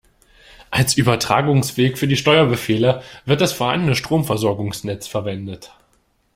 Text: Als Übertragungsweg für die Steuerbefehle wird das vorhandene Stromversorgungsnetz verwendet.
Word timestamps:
Als 0.71 0.97
Übertragungsweg 0.97 1.99
für 1.99 2.07
die 2.07 2.17
Steuerbefehle 2.17 3.03
wird 3.25 3.39
das 3.39 3.53
vorhandene 3.53 3.93
Stromversorgungsnetz 3.93 5.05
verwendet. 5.05 5.75